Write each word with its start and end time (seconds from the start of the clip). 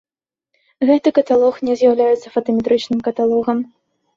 Гэты 0.91 1.09
каталог 1.17 1.61
не 1.69 1.77
з'яўляецца 1.81 2.33
фотаметрычным 2.37 2.99
каталогам. 3.11 3.63